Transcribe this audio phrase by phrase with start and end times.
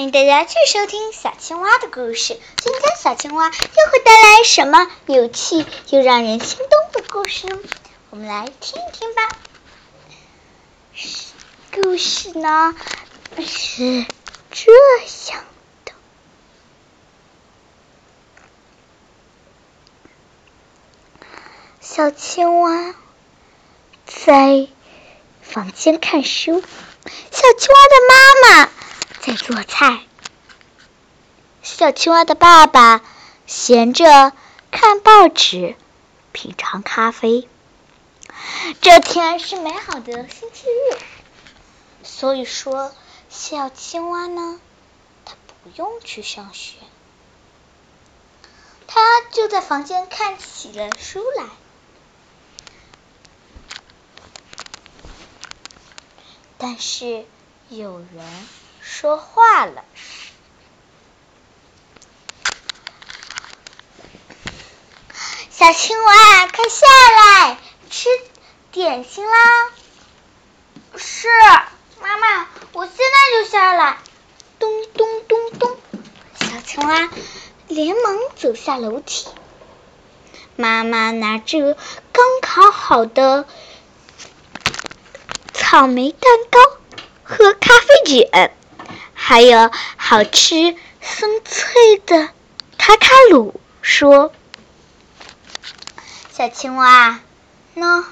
[0.00, 2.40] 欢迎大家继续收听小青蛙的故事。
[2.56, 7.58] 今天小青蛙又会带来什么有趣又让人心动的故事呢？
[8.08, 9.28] 我们来听一听吧。
[11.74, 12.74] 故事呢
[13.46, 14.06] 是
[14.50, 14.72] 这
[15.28, 15.44] 样
[15.84, 15.92] 的：
[21.82, 22.94] 小青蛙
[24.06, 24.66] 在
[25.42, 28.70] 房间看书，小青蛙的妈妈。
[29.20, 30.00] 在做菜，
[31.62, 33.02] 小青蛙的爸爸
[33.46, 34.32] 闲着
[34.70, 35.76] 看报纸，
[36.32, 37.46] 品尝咖啡。
[38.80, 40.98] 这天是美好的星期日，
[42.02, 42.94] 所以说
[43.28, 44.58] 小青蛙呢，
[45.26, 46.76] 它不用去上学，
[48.86, 51.44] 它就在房间看起了书来。
[56.56, 57.26] 但是
[57.68, 58.48] 有人。
[58.92, 59.84] 说话了，
[65.48, 68.08] 小青蛙，快下来吃
[68.72, 69.70] 点心啦！
[70.96, 71.28] 是，
[72.02, 73.96] 妈妈，我现在就下来。
[74.58, 75.78] 咚咚咚咚，
[76.34, 77.08] 小青蛙
[77.68, 79.28] 连忙走下楼梯。
[80.56, 81.74] 妈妈拿着
[82.12, 83.46] 刚烤好的
[85.54, 86.58] 草莓蛋糕
[87.22, 88.54] 和咖啡卷。
[89.30, 92.30] 还有好吃松脆的
[92.76, 94.32] 卡卡鲁，说
[96.34, 97.20] ：“小青蛙，
[97.76, 98.04] 喏，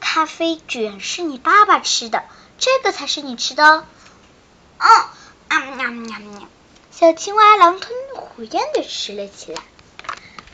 [0.00, 2.24] 咖啡卷是你爸爸吃的，
[2.58, 3.86] 这个才是你吃的。”
[4.80, 4.86] 哦，
[5.46, 6.48] 啊喵喵喵！
[6.90, 9.62] 小青蛙狼吞虎咽的吃了起来。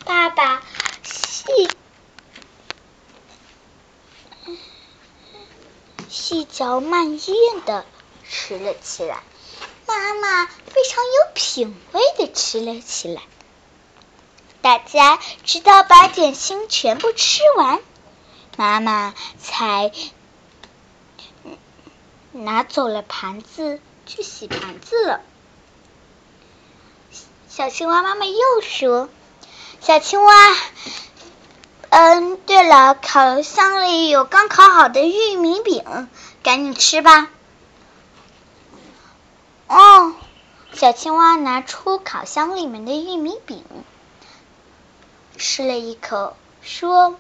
[0.04, 0.62] 爸爸
[1.02, 1.70] 细
[6.10, 7.86] 细嚼慢咽的
[8.28, 9.22] 吃了起来。
[9.98, 13.20] 妈妈非常有品味的吃了起来。
[14.62, 17.80] 大家直到把点心全部吃完，
[18.56, 19.90] 妈妈才
[22.32, 25.20] 拿走了盘子去洗盘子了。
[27.48, 29.08] 小青蛙妈妈又说
[29.80, 30.56] ：“小青蛙，
[31.90, 36.08] 嗯，对了，烤箱里有刚烤好的玉米饼，
[36.44, 37.30] 赶紧吃吧。”
[39.68, 40.14] 哦，
[40.72, 43.64] 小青蛙拿出烤箱里面的玉米饼，
[45.36, 47.16] 吃了一口，说：“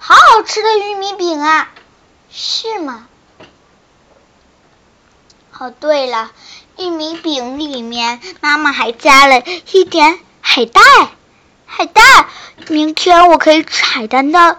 [0.00, 1.70] 好好吃的玉米饼啊，
[2.32, 3.06] 是吗？”
[5.56, 6.32] 哦，对了，
[6.76, 9.40] 玉米饼里面妈妈还加了
[9.70, 10.80] 一点海带，
[11.64, 12.02] 海带，
[12.68, 14.58] 明天我可以吃海带的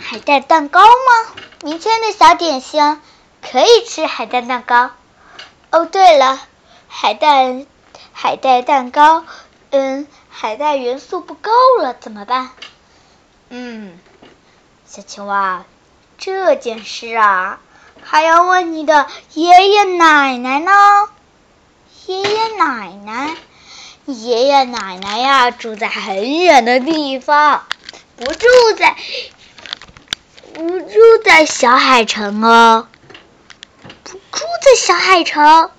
[0.00, 1.34] 海带蛋糕吗？
[1.64, 3.00] 明天的小点心
[3.42, 4.92] 可以吃海带蛋糕。
[5.72, 6.40] 哦，对了。
[6.88, 7.64] 海带
[8.12, 9.24] 海带蛋糕，
[9.70, 11.50] 嗯，海带元素不够
[11.80, 12.50] 了，怎么办？
[13.50, 13.98] 嗯，
[14.86, 15.64] 小青蛙，
[16.16, 17.60] 这件事啊，
[18.02, 20.72] 还要问你的爷爷奶奶呢。
[22.06, 23.36] 爷爷奶奶，
[24.06, 27.64] 爷爷奶奶呀，住在很远的地方，
[28.16, 28.46] 不住
[28.78, 28.96] 在
[30.54, 32.88] 不住在小海城哦，
[34.04, 35.70] 不住在小海城。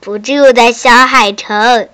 [0.00, 1.90] 不住在小海城，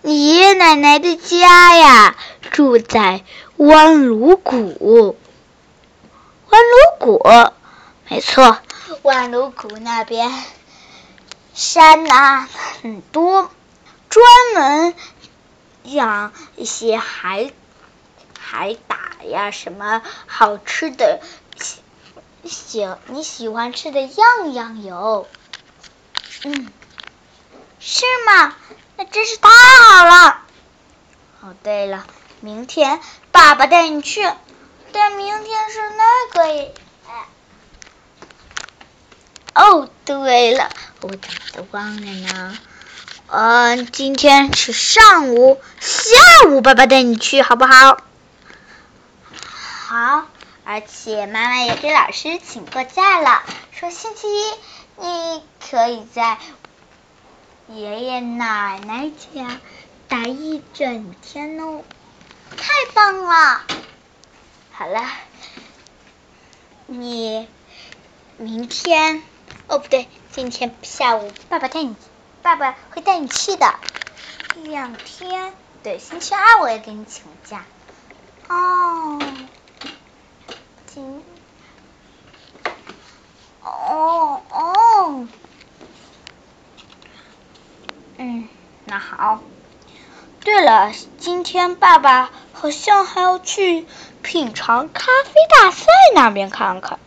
[0.00, 2.16] 你爷爷奶奶的家呀，
[2.52, 3.22] 住在
[3.58, 5.14] 弯颅谷。
[6.48, 7.22] 弯颅谷，
[8.08, 8.56] 没错，
[9.02, 10.32] 弯颅谷那边
[11.52, 12.48] 山呐
[12.80, 13.50] 很多，
[14.08, 14.24] 专
[14.54, 14.94] 门
[15.82, 17.52] 养一些海
[18.38, 18.98] 海胆
[19.28, 21.20] 呀，什么好吃的，
[22.46, 25.28] 喜你喜欢吃的样样有。
[26.42, 26.68] 嗯，
[27.78, 28.56] 是吗？
[28.96, 30.42] 那真是太好了。
[31.42, 32.06] 哦，对了，
[32.40, 34.22] 明天爸爸带你去，
[34.92, 36.42] 但明天是那个……
[37.08, 37.26] 哎，
[39.54, 40.70] 哦，对了，
[41.02, 42.58] 我怎么都忘了呢？
[43.26, 47.98] 嗯，今天是上午、下午，爸爸带你去，好不好？
[49.86, 50.26] 好，
[50.64, 54.54] 而且妈妈也给老师请过假了，说星期一。
[55.00, 56.38] 你可以在
[57.68, 59.58] 爷爷奶奶家
[60.08, 61.82] 待一整天哦，
[62.50, 63.62] 太棒了！
[64.72, 65.10] 好了，
[66.86, 67.48] 你
[68.36, 69.22] 明天
[69.68, 71.96] 哦不对，今天下午爸爸带你，
[72.42, 73.74] 爸爸会带你去的。
[74.64, 77.64] 两天，对，星期二我也给你请假。
[78.48, 79.18] 哦，
[80.86, 81.22] 今。
[83.62, 85.28] 哦哦，
[89.20, 89.38] 好。
[90.42, 93.86] 对了，今天爸爸好像还要去
[94.22, 95.84] 品尝咖啡大赛
[96.14, 96.98] 那边看看。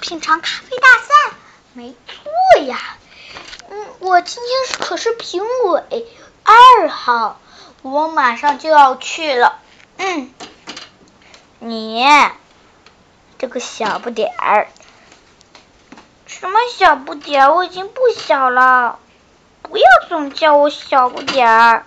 [0.00, 1.36] 品尝咖啡大赛？
[1.72, 2.80] 没错呀。
[3.70, 6.08] 嗯，我今天可是评委
[6.42, 7.38] 二号，
[7.82, 9.60] 我马上就要去了。
[9.98, 10.34] 嗯，
[11.60, 12.04] 你
[13.38, 14.66] 这个小不点儿。
[16.38, 17.54] 什么小不点儿？
[17.54, 19.00] 我已经不小了。
[19.62, 21.84] 不要总叫我小不点儿。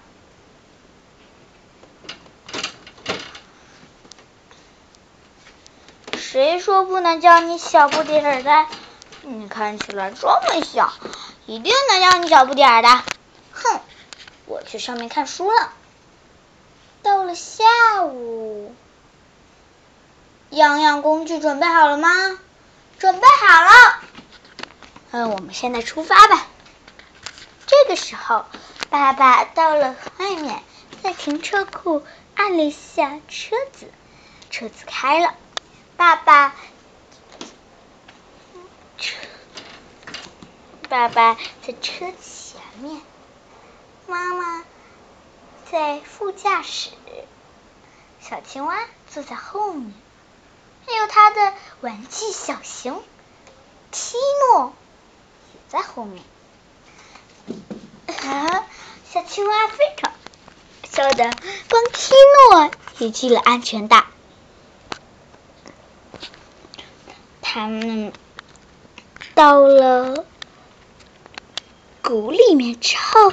[6.17, 8.65] 谁说不能叫你小不点儿的？
[9.21, 10.91] 你看起来这么小，
[11.45, 12.89] 一定能叫你小不点儿的。
[13.53, 13.79] 哼，
[14.47, 15.71] 我去上面看书了。
[17.03, 17.63] 到了下
[18.03, 18.75] 午，
[20.49, 22.09] 样样工具准备好了吗？
[22.99, 23.71] 准备好了。
[25.11, 26.47] 嗯，我们现在出发吧。
[27.67, 28.45] 这个时候，
[28.89, 30.63] 爸爸到了外面，
[31.03, 32.01] 在停车库
[32.35, 33.91] 按了一下车子，
[34.49, 35.35] 车子开了。
[35.97, 36.55] 爸爸，
[38.97, 39.17] 车，
[40.87, 43.01] 爸爸在车前面，
[44.07, 44.63] 妈妈
[45.69, 46.89] 在副驾驶，
[48.21, 48.79] 小青蛙
[49.09, 49.93] 坐在后面，
[50.87, 53.03] 还有他的玩具小熊
[53.91, 54.15] 提
[54.53, 54.73] 诺
[55.71, 56.21] 在后面。
[58.07, 58.65] 啊，
[59.09, 60.11] 小青蛙非常
[60.83, 61.31] 笑的，
[61.69, 62.13] 帮提
[62.49, 64.03] 诺也系了安全带。
[67.41, 68.11] 他们
[69.33, 70.25] 到了
[72.01, 73.31] 谷里面之后，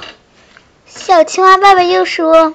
[0.85, 2.53] 小青蛙爸爸又说：“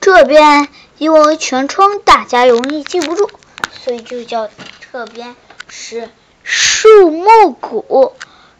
[0.00, 0.68] 这边
[0.98, 3.28] 因为全窗，大家容易记不住，
[3.72, 4.48] 所以就叫
[4.92, 5.34] 这边
[5.66, 6.08] 是
[6.44, 8.14] 树木谷。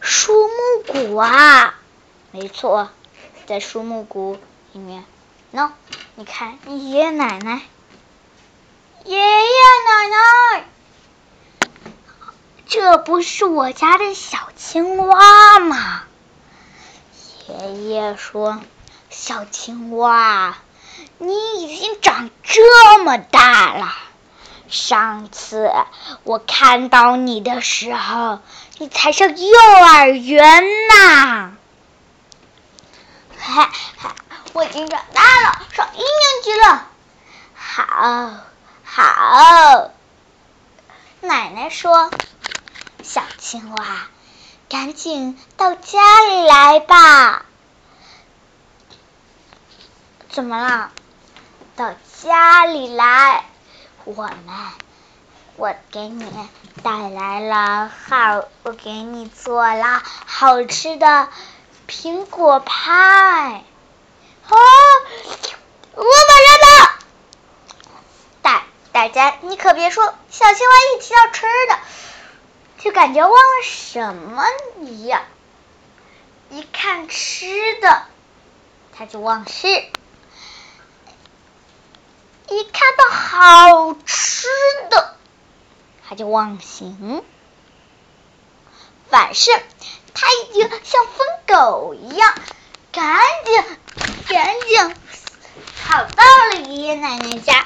[0.05, 1.79] 树木谷啊，
[2.31, 2.89] 没错，
[3.45, 4.37] 在树木谷
[4.73, 5.05] 里面。
[5.53, 5.71] 喏，
[6.15, 7.61] 你看，你爷爷奶奶，
[9.05, 9.53] 爷爷
[9.87, 10.65] 奶奶。”
[12.67, 16.03] 这不是我家的小青蛙吗？
[17.47, 18.61] 爷爷说
[19.09, 20.57] ：“小青蛙，
[21.17, 23.95] 你已经长这么大了。
[24.69, 25.71] 上次
[26.23, 28.39] 我看到你的时候，
[28.77, 31.55] 你才上幼儿园呢。
[33.37, 34.15] 嗨嗨，
[34.53, 36.87] 我已经长大了，上一年级了。
[37.55, 38.37] 好，
[38.83, 39.91] 好。”
[41.21, 42.09] 奶奶说。
[43.03, 43.85] 小青蛙，
[44.69, 47.43] 赶紧到家里来吧！
[50.29, 50.89] 怎么了？
[51.75, 51.93] 到
[52.23, 53.45] 家里来，
[54.05, 54.35] 我们，
[55.55, 56.25] 我给你
[56.83, 61.29] 带来了好，我给你做了好吃的
[61.87, 63.63] 苹果派。
[64.45, 64.55] 啊！
[65.95, 66.93] 我马上到！
[68.41, 71.79] 大大家，你可别说，小青蛙一提到吃的。
[72.79, 74.43] 就感觉忘了什么
[74.81, 75.21] 一样，
[76.49, 78.03] 一看吃的，
[78.91, 79.89] 他就忘事；
[82.49, 84.47] 一看到好吃
[84.89, 85.15] 的，
[86.07, 87.23] 他就忘形。
[89.09, 89.61] 反正
[90.13, 92.33] 他已经像疯狗一样，
[92.91, 93.63] 赶紧
[94.27, 94.95] 赶紧
[95.83, 97.65] 跑到了爷爷奶奶家，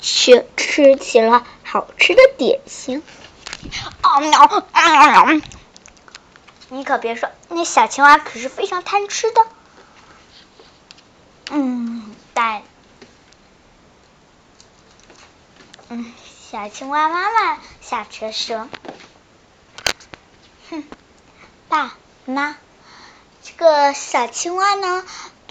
[0.00, 3.02] 去吃起了好吃的点心。
[4.02, 5.40] 啊喵啊喵！
[6.70, 9.46] 你可别说，那小青蛙可是非常贪吃的。
[11.50, 12.62] 嗯，但
[15.90, 16.12] 嗯，
[16.50, 18.68] 小青蛙妈妈下车说
[20.68, 20.84] ：“哼，
[21.68, 22.56] 爸妈，
[23.42, 25.04] 这个小青蛙呢，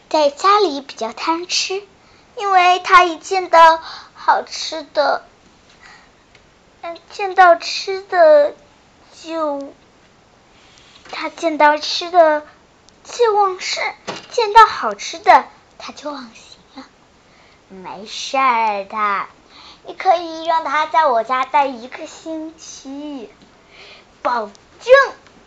[0.10, 1.82] 在家里比较贪吃，
[2.36, 3.82] 因为它一见到
[4.14, 5.26] 好吃的。”
[6.84, 8.54] 嗯见到吃的
[9.24, 9.74] 就，
[11.12, 12.46] 他见到吃的
[13.04, 13.82] 就忘事，
[14.30, 15.46] 见到好吃的
[15.80, 16.86] 他就忘形了。
[17.70, 19.26] 没事儿的，
[19.88, 23.30] 你可以让他在我家待一个星期，
[24.22, 24.94] 保证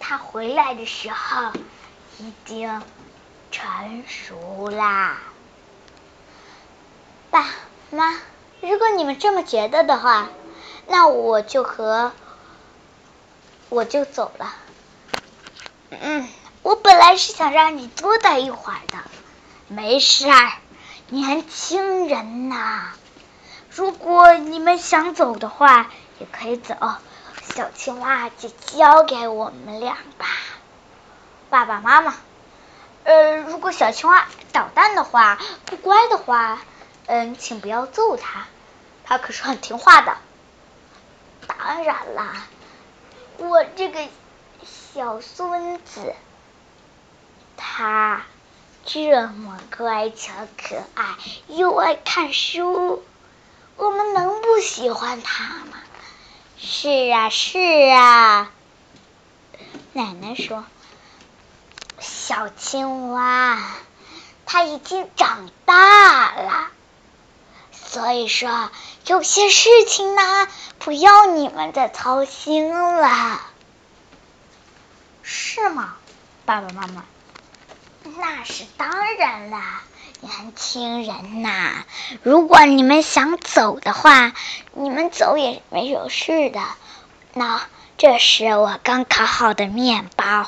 [0.01, 1.53] 他回来的时候
[2.19, 2.83] 已经
[3.53, 5.19] 成熟啦。
[7.31, 7.47] 爸
[7.91, 8.19] 妈，
[8.61, 10.29] 如果你们这么觉得的话。
[10.93, 12.11] 那我就和
[13.69, 14.57] 我就走了。
[15.91, 16.29] 嗯，
[16.63, 18.99] 我本来是想让你多待一会儿的，
[19.69, 20.51] 没事儿，
[21.09, 22.91] 年轻人呐。
[23.71, 26.75] 如果你们想走的话，也可以走。
[27.55, 30.27] 小青蛙就交给我们俩吧。
[31.49, 32.15] 爸爸妈妈。
[33.05, 36.61] 呃，如果小青蛙捣蛋的话，不乖的话，
[37.07, 38.47] 嗯，请不要揍它，
[39.05, 40.17] 它可是很听话的。
[41.47, 42.47] 当然啦，
[43.39, 44.07] 我这个
[44.63, 46.15] 小孙子，
[47.57, 48.23] 他
[48.85, 51.17] 这么乖巧可爱，
[51.49, 53.03] 又爱看书，
[53.81, 55.79] 我们能不喜欢他吗？
[56.59, 57.59] 是啊，是
[57.91, 58.51] 啊。
[59.95, 60.67] 奶奶说。
[61.99, 63.59] 小青蛙，
[64.45, 66.69] 它已经长大了，
[67.73, 68.71] 所以说
[69.07, 70.47] 有些事情呢，
[70.79, 73.41] 不要你们再操心了，
[75.23, 75.97] 是吗，
[76.45, 77.05] 爸爸妈妈？
[78.19, 79.63] 那是当然了，
[80.21, 81.85] 年轻人呐，
[82.23, 84.33] 如果你们想走的话，
[84.75, 86.61] 你们走也没有事的。
[87.35, 87.63] 那
[87.99, 90.47] 这是我刚烤好的面包。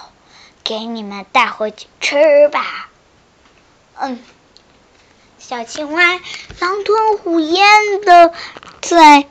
[0.64, 2.88] 给你们带回去吃吧。
[3.98, 4.22] 嗯，
[5.36, 6.20] 小青蛙
[6.60, 8.32] 狼吞虎咽的
[8.80, 9.26] 在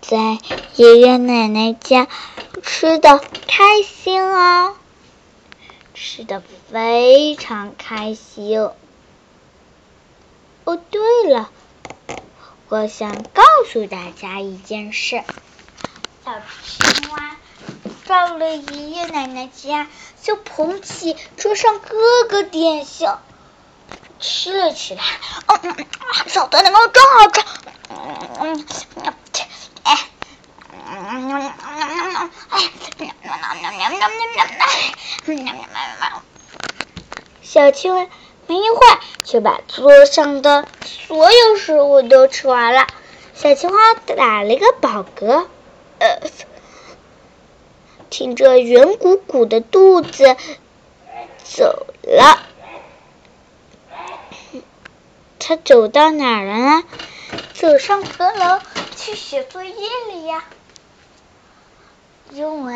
[0.00, 0.16] 在
[0.76, 2.08] 爷爷奶奶家
[2.62, 4.74] 吃的开心哦，
[5.96, 8.60] 吃的非常开心。
[10.64, 11.50] 哦，对了，
[12.68, 15.24] 我想告诉大家一件事，
[16.22, 17.36] 小青蛙。
[18.06, 19.88] 到了爷爷奶奶家，
[20.22, 23.08] 就捧起桌上各个点心
[24.20, 25.02] 吃了起来。
[25.48, 25.58] 哦，
[26.28, 27.40] 小的那个真好吃。
[27.88, 28.66] 嗯
[29.02, 29.14] 嗯，
[29.82, 30.08] 哎，
[37.42, 38.06] 小青蛙
[38.46, 42.86] 没一会儿就把桌上的所有食物都吃完了。
[43.34, 45.46] 小青蛙打了一个饱嗝，
[45.98, 46.20] 呃。
[48.08, 50.36] 挺着圆鼓鼓的肚子
[51.42, 52.38] 走了，
[55.40, 56.84] 他走到哪儿了呢？
[57.52, 58.60] 走上阁楼
[58.94, 59.74] 去写作业
[60.12, 60.44] 了呀。
[62.32, 62.74] 因为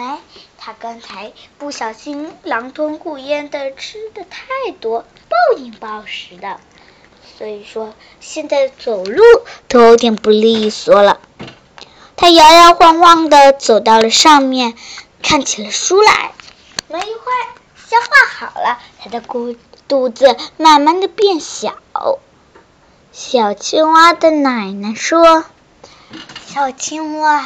[0.59, 6.61] 他刚才不小心狼吞虎咽的吃的太多，暴饮暴食的，
[7.39, 9.23] 所以说现在走路
[9.69, 11.21] 都有点不利索了。
[12.17, 14.75] 他摇摇晃晃的走到了上面。
[15.23, 16.33] 看起了书来，
[16.89, 17.43] 没一会儿
[17.77, 19.55] 消化好了，他的肚
[19.87, 21.77] 肚子慢慢的变小。
[23.13, 25.45] 小青蛙的奶奶说
[26.47, 27.45] ：“小青蛙，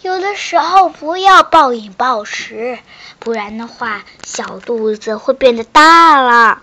[0.00, 2.78] 有的时候不要暴饮暴食，
[3.18, 6.62] 不然的话小肚子会变得大了。”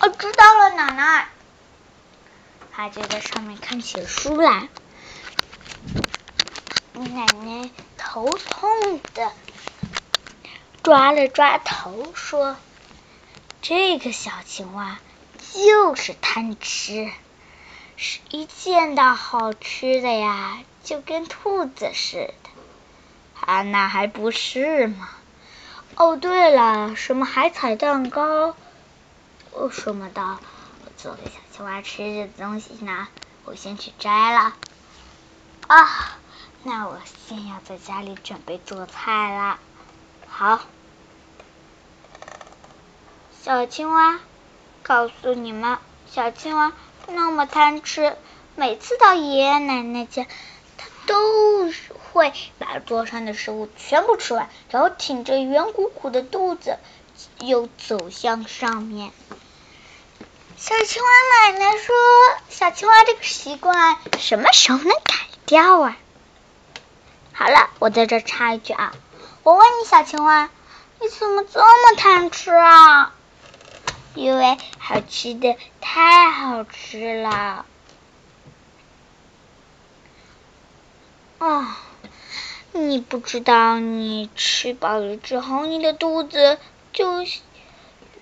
[0.00, 1.28] 哦，知道了，奶奶。
[2.72, 4.68] 他就在上面看起书来。
[6.94, 9.32] 奶奶头痛的
[10.82, 12.56] 抓了抓头，说
[13.62, 14.98] ：“这个小青蛙
[15.52, 17.10] 就是贪吃，
[17.96, 22.50] 是一见到好吃的呀，就跟兔子似的。
[23.40, 25.08] 啊，那还不是吗？
[25.96, 28.54] 哦，对了，什么海彩蛋糕
[29.50, 33.08] 哦什么的，我做给小青蛙吃的东西呢？
[33.44, 34.54] 我先去摘了。
[35.66, 36.18] 啊。”
[36.66, 36.98] 那我
[37.28, 39.58] 先要在家里准备做菜了。
[40.26, 40.62] 好，
[43.42, 44.18] 小青蛙，
[44.82, 45.76] 告诉你们，
[46.10, 46.72] 小青蛙
[47.06, 48.16] 那么贪吃，
[48.56, 50.26] 每次到爷爷奶奶家，
[51.06, 51.70] 都
[52.12, 56.78] 会把桌上的食物全部吃完，然后挺着圆鼓鼓的肚子，
[57.40, 59.12] 又走向上面。
[60.56, 61.08] 小青蛙
[61.50, 61.94] 奶奶说
[62.48, 65.14] ：“小青蛙这个习惯什么时候能改
[65.46, 65.96] 掉啊？”
[67.34, 68.94] 好了，我在这插一句啊，
[69.42, 70.48] 我问你，小青蛙，
[71.00, 73.12] 你怎么这么贪吃啊？
[74.14, 77.66] 因为好吃的太好吃了。
[81.44, 81.76] 啊，
[82.72, 86.58] 你不知道，你吃饱了之后，你的肚子
[86.94, 87.22] 就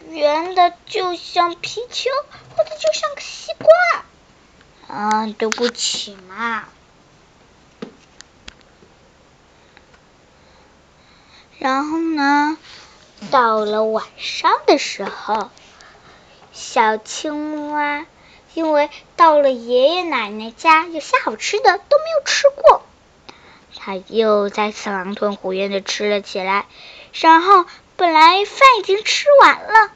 [0.09, 2.11] 圆的，就像皮球，
[2.57, 4.05] 或者就像个西瓜。
[4.89, 6.65] 嗯，对不起嘛。
[11.61, 12.59] 然后呢，
[13.31, 15.49] 到了晚上的时候，
[16.53, 18.05] 小青蛙
[18.55, 22.83] 因为到了爷爷奶奶家，有些好吃的都没有吃过，
[23.85, 26.67] 他又再次狼吞虎咽的吃了起来。
[27.13, 29.91] 然后本来饭已经吃完了，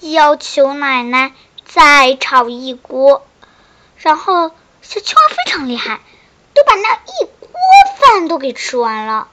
[0.00, 1.32] 要求奶奶
[1.64, 3.26] 再炒一锅。
[3.96, 4.50] 然后
[4.82, 6.00] 小青蛙非常厉害，
[6.52, 7.48] 都把那一锅
[7.98, 9.28] 饭都给吃完了。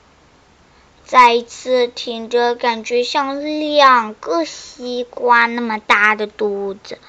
[1.04, 7.00] 再一次挺着感觉像两个西瓜那么大的肚子，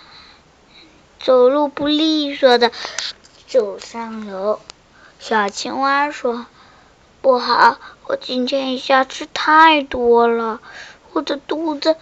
[1.21, 2.73] 走路不利索的
[3.47, 4.59] 走上楼。
[5.21, 6.47] 小青蛙说
[7.23, 10.61] ：“不好，我今天一下吃太多了，
[11.13, 11.97] 我的肚子，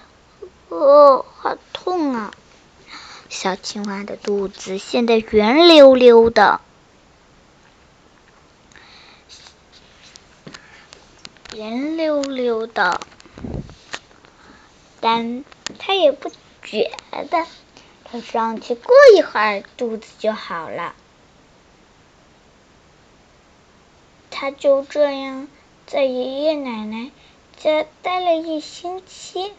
[0.69, 2.33] 哦，好痛啊！”
[3.29, 6.61] 小青蛙的肚子现在圆溜溜的。
[11.55, 13.01] 圆溜溜的，
[15.01, 15.45] 但
[15.79, 16.31] 他也不
[16.63, 16.93] 觉
[17.31, 17.45] 得，
[18.05, 20.95] 他上去过一会儿，肚子就好了。
[24.41, 25.49] 他就这样
[25.85, 27.11] 在爷爷奶奶
[27.57, 29.53] 家待了一星期，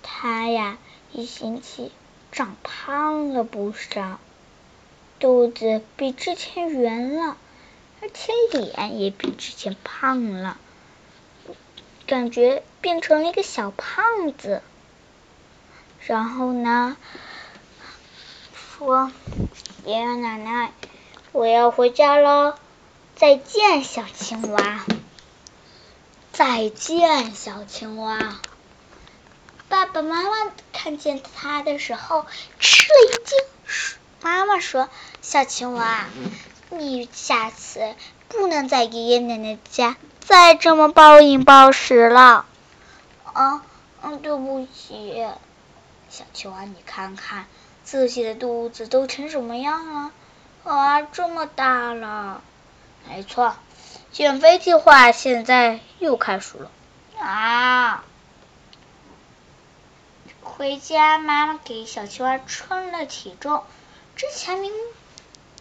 [0.00, 0.78] 他呀，
[1.10, 1.90] 一星期
[2.30, 4.20] 长胖了不少，
[5.18, 7.36] 肚子比之前圆了。
[8.00, 10.56] 而且脸也比之前胖了，
[12.06, 14.62] 感觉变成了一个小胖子。
[16.06, 16.96] 然后呢，
[18.54, 19.10] 说
[19.84, 20.72] ：“爷爷奶奶，
[21.32, 22.54] 我要回家喽，
[23.20, 24.86] 再见，小青蛙。”
[26.32, 28.40] 再见，小青蛙。
[29.68, 32.24] 爸爸妈妈看见他的时候
[32.58, 33.38] 吃了一惊，
[34.22, 34.88] 妈妈说
[35.20, 36.06] ：“小青蛙。”
[36.72, 37.94] 你下次
[38.28, 42.46] 不能在爷爷奶奶家再这么暴饮暴食了。
[43.34, 43.62] 啊，
[44.00, 45.26] 嗯，对不起，
[46.08, 47.44] 小青蛙，你看看
[47.84, 50.10] 自己的肚子都成什么样了？
[50.64, 52.40] 啊，这么大了。
[53.08, 53.56] 没错，
[54.12, 56.70] 减肥计划现在又开始了。
[57.18, 58.04] 啊，
[60.42, 63.64] 回家，妈妈给小青蛙称了体重，
[64.16, 64.72] 之前明。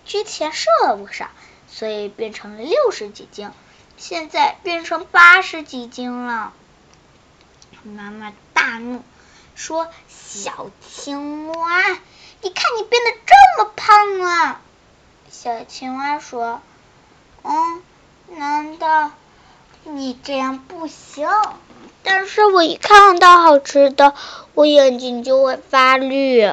[0.06, 1.30] 之前瘦了不少，
[1.68, 3.52] 所以变成了六十几斤，
[3.96, 6.52] 现在变成八十几斤了。
[7.84, 9.04] 妈妈大怒，
[9.54, 11.82] 说：“小青蛙，
[12.42, 14.62] 你看你变得这么胖了。”
[15.30, 16.62] 小青蛙说
[17.52, 17.82] ：“嗯，
[18.38, 19.10] 难道
[19.84, 21.28] 你这样不行？
[22.04, 24.14] 但是我一看到好吃的，
[24.54, 26.48] 我眼睛就会发绿。”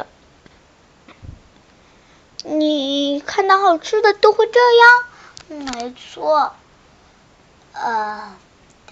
[2.49, 4.59] 你看到好吃的都会这
[5.59, 5.67] 样？
[5.67, 6.55] 没错，
[7.73, 8.35] 呃，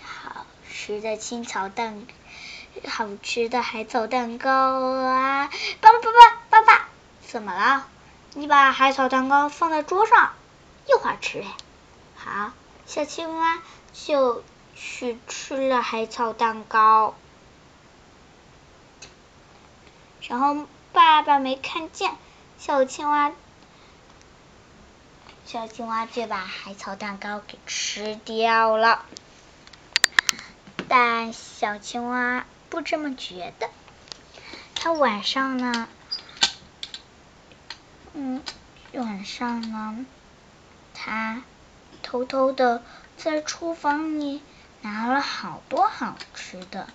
[0.03, 2.07] 好吃的青草蛋，
[2.87, 5.49] 好吃的海草蛋糕啊！
[5.81, 6.19] 爸爸爸爸
[6.51, 6.89] 爸爸，
[7.27, 7.87] 怎么了？
[8.35, 10.33] 你把海草蛋糕放在桌上，
[10.87, 11.43] 一会儿吃。
[12.25, 12.53] 好，
[12.87, 13.61] 小青蛙
[13.93, 14.43] 就
[14.75, 17.15] 去吃了海草蛋糕，
[20.23, 22.17] 然后爸爸没看见
[22.59, 23.31] 小青蛙。
[25.45, 29.05] 小青蛙就把海草蛋糕给吃掉了，
[30.89, 33.69] 但小青蛙不这么觉得。
[34.75, 35.89] 它晚上呢，
[38.15, 38.43] 嗯，
[38.95, 40.07] 晚上呢，
[40.95, 41.43] 它
[42.05, 42.85] 偷偷的
[43.17, 44.41] 在厨房里
[44.83, 46.87] 拿了好多好吃的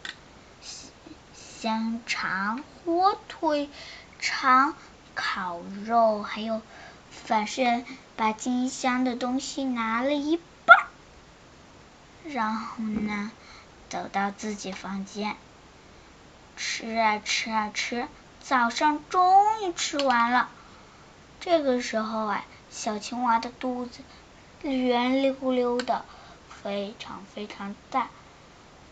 [1.34, 3.70] 香肠、火腿
[4.20, 4.76] 肠、
[5.14, 6.62] 烤肉，还有。
[7.12, 10.88] 反正把金香的东西拿了一半，
[12.24, 13.32] 然后呢，
[13.90, 15.36] 走到自己房间，
[16.56, 18.08] 吃啊吃啊吃，
[18.42, 20.50] 早上终于吃完了。
[21.40, 24.00] 这个时候啊，小青蛙的肚子
[24.62, 26.06] 圆溜溜的，
[26.48, 28.10] 非常非常大。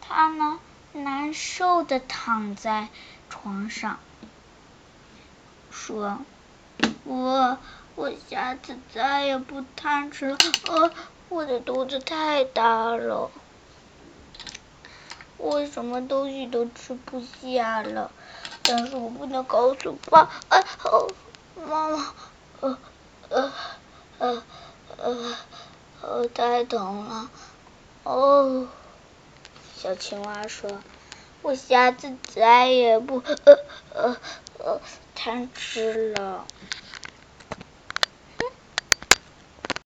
[0.01, 0.59] 他呢，
[0.93, 2.89] 难受的躺在
[3.29, 3.99] 床上，
[5.69, 6.19] 说
[7.03, 7.57] ：“我。”
[7.97, 10.93] 我下次再也不贪吃了，呃，
[11.29, 13.31] 我的肚子太大了，
[15.37, 18.11] 我什么东西都吃不下了，
[18.63, 20.63] 但是我不能告诉爸，呃，
[21.55, 22.15] 妈妈，
[22.59, 22.77] 呃，
[23.29, 23.53] 呃，
[24.19, 24.43] 呃，
[24.97, 27.29] 呃，太疼了，
[28.03, 28.67] 哦，
[29.75, 30.81] 小青蛙说，
[31.41, 33.57] 我下次再也不，呃，
[33.93, 34.17] 呃，
[34.59, 34.81] 呃，
[35.13, 36.45] 贪吃了。